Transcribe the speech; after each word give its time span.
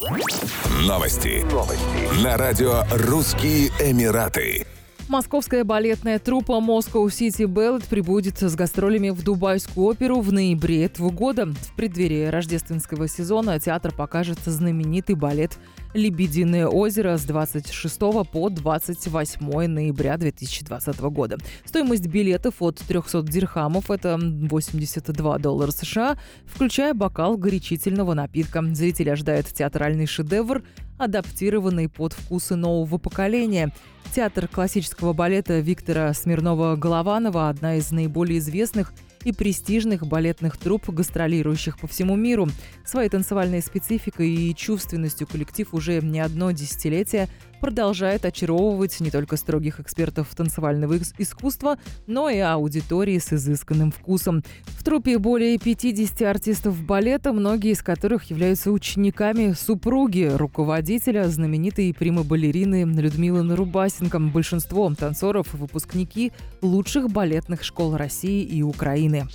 Новости. 0.00 1.44
Новости. 1.52 2.24
На 2.24 2.38
радио 2.38 2.84
«Русские 2.90 3.68
Эмираты». 3.80 4.66
Московская 5.08 5.62
балетная 5.62 6.18
труппа 6.18 6.52
Moscow 6.52 7.04
City 7.08 7.44
Ballet 7.44 7.84
прибудет 7.86 8.38
с 8.38 8.54
гастролями 8.54 9.10
в 9.10 9.22
Дубайскую 9.22 9.88
оперу 9.88 10.20
в 10.20 10.32
ноябре 10.32 10.86
этого 10.86 11.10
года. 11.10 11.52
В 11.52 11.76
преддверии 11.76 12.24
рождественского 12.28 13.08
сезона 13.08 13.60
театр 13.60 13.92
покажет 13.92 14.38
знаменитый 14.46 15.16
балет 15.16 15.58
«Лебединое 15.92 16.66
озеро» 16.68 17.16
с 17.16 17.24
26 17.24 17.98
по 18.30 18.48
28 18.48 19.66
ноября 19.66 20.16
2020 20.16 21.00
года. 21.00 21.36
Стоимость 21.64 22.06
билетов 22.06 22.56
от 22.60 22.76
300 22.76 23.22
дирхамов– 23.22 23.90
это 23.92 24.16
82 24.20 25.38
доллара 25.38 25.70
США, 25.72 26.16
включая 26.46 26.94
бокал 26.94 27.36
горячительного 27.36 28.14
напитка. 28.14 28.62
Зрителя 28.72 29.12
ожидает 29.12 29.46
театральный 29.46 30.06
шедевр, 30.06 30.62
адаптированный 30.96 31.88
под 31.88 32.12
вкусы 32.12 32.54
нового 32.54 32.98
поколения. 32.98 33.72
Театр 34.14 34.46
классического 34.46 35.12
балета 35.12 35.58
Виктора 35.58 36.10
Смирнова-Голованова– 36.12 37.48
одна 37.50 37.76
из 37.76 37.90
наиболее 37.90 38.38
известных– 38.38 38.92
и 39.24 39.32
престижных 39.32 40.06
балетных 40.06 40.56
труп, 40.56 40.88
гастролирующих 40.90 41.78
по 41.78 41.86
всему 41.86 42.16
миру. 42.16 42.48
Своей 42.84 43.08
танцевальной 43.08 43.62
спецификой 43.62 44.30
и 44.30 44.54
чувственностью 44.54 45.26
коллектив 45.26 45.72
уже 45.72 46.00
не 46.00 46.20
одно 46.20 46.50
десятилетие 46.50 47.28
продолжает 47.60 48.24
очаровывать 48.24 48.98
не 49.00 49.10
только 49.10 49.36
строгих 49.36 49.80
экспертов 49.80 50.34
танцевального 50.34 50.98
искусства, 51.18 51.78
но 52.06 52.30
и 52.30 52.38
аудитории 52.38 53.18
с 53.18 53.32
изысканным 53.32 53.92
вкусом. 53.92 54.42
В 54.66 54.82
трупе 54.82 55.18
более 55.18 55.58
50 55.58 56.22
артистов 56.22 56.82
балета, 56.82 57.32
многие 57.32 57.72
из 57.72 57.82
которых 57.82 58.24
являются 58.30 58.72
учениками 58.72 59.52
супруги 59.52 60.30
руководителя 60.32 61.28
знаменитой 61.28 61.94
прима-балерины 61.94 62.84
Людмилы 62.84 63.42
Нарубасенко. 63.42 64.18
Большинство 64.18 64.92
танцоров– 64.94 65.48
выпускники 65.52 66.32
лучших 66.62 67.10
балетных 67.10 67.62
школ 67.62 67.96
России 67.96 68.42
и 68.42 68.62
Украины. 68.62 69.09
Украины. 69.10 69.26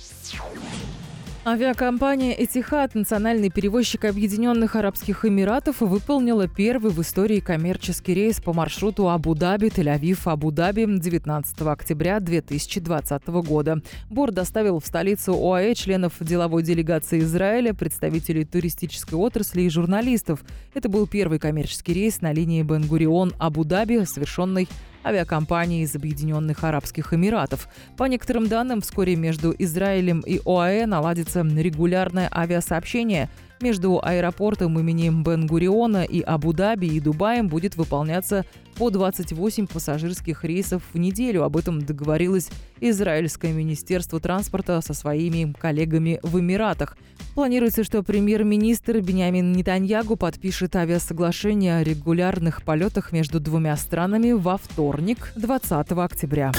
Авиакомпания 1.48 2.32
«Этихад», 2.32 2.96
национальный 2.96 3.50
перевозчик 3.50 4.06
Объединенных 4.06 4.74
Арабских 4.74 5.24
Эмиратов, 5.24 5.80
выполнила 5.80 6.48
первый 6.48 6.90
в 6.90 7.00
истории 7.00 7.38
коммерческий 7.38 8.14
рейс 8.14 8.40
по 8.40 8.52
маршруту 8.52 9.08
Абу-Даби, 9.08 9.68
Тель-Авив, 9.68 10.22
Абу-Даби 10.24 10.86
19 10.98 11.62
октября 11.62 12.18
2020 12.18 13.28
года. 13.28 13.80
Борт 14.10 14.34
доставил 14.34 14.80
в 14.80 14.86
столицу 14.86 15.34
ОАЭ 15.34 15.74
членов 15.74 16.14
деловой 16.18 16.64
делегации 16.64 17.20
Израиля, 17.20 17.74
представителей 17.74 18.44
туристической 18.44 19.16
отрасли 19.16 19.62
и 19.62 19.70
журналистов. 19.70 20.40
Это 20.74 20.88
был 20.88 21.06
первый 21.06 21.38
коммерческий 21.38 21.92
рейс 21.92 22.22
на 22.22 22.32
линии 22.32 22.64
Бен-Гурион-Абу-Даби, 22.64 24.04
совершенный 24.04 24.66
авиакомпании 25.06 25.82
из 25.82 25.94
Объединенных 25.94 26.64
Арабских 26.64 27.14
Эмиратов. 27.14 27.68
По 27.96 28.04
некоторым 28.04 28.48
данным, 28.48 28.80
вскоре 28.80 29.16
между 29.16 29.54
Израилем 29.58 30.20
и 30.20 30.40
ОАЭ 30.44 30.86
наладится 30.86 31.42
регулярное 31.42 32.28
авиасообщение– 32.32 33.30
между 33.60 34.00
аэропортом 34.02 34.78
имени 34.78 35.10
Бен-Гуриона 35.10 36.04
и 36.04 36.20
Абу-Даби 36.20 36.86
и 36.86 37.00
Дубаем 37.00 37.48
будет 37.48 37.76
выполняться 37.76 38.44
по 38.76 38.90
28 38.90 39.66
пассажирских 39.66 40.44
рейсов 40.44 40.82
в 40.92 40.98
неделю. 40.98 41.44
Об 41.44 41.56
этом 41.56 41.80
договорилось 41.80 42.50
Израильское 42.80 43.52
министерство 43.52 44.20
транспорта 44.20 44.80
со 44.80 44.94
своими 44.94 45.52
коллегами 45.58 46.20
в 46.22 46.38
Эмиратах. 46.38 46.96
Планируется, 47.34 47.82
что 47.84 48.02
премьер-министр 48.02 49.00
Бениамин 49.00 49.52
Нетаньягу 49.52 50.16
подпишет 50.16 50.76
авиасоглашение 50.76 51.78
о 51.78 51.82
регулярных 51.82 52.62
полетах 52.62 53.12
между 53.12 53.40
двумя 53.40 53.76
странами 53.76 54.32
во 54.32 54.58
вторник, 54.58 55.32
20 55.36 55.92
октября. 55.92 56.52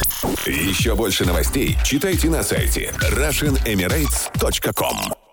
Еще 0.45 0.95
больше 0.95 1.26
новостей 1.26 1.76
читайте 1.83 2.30
на 2.30 2.44
сайте 2.44 2.94
RussianEmirates.com 3.11 5.27